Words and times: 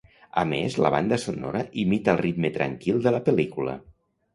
A 0.43 0.45
més, 0.53 0.77
la 0.85 0.91
banda 0.95 1.21
sonora 1.25 1.63
imita 1.85 2.17
el 2.17 2.21
ritme 2.25 2.55
tranquil 2.59 3.09
de 3.09 3.19
la 3.19 3.25
pel·lícula. 3.31 3.83